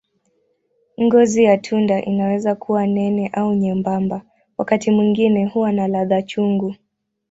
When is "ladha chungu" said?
5.87-6.75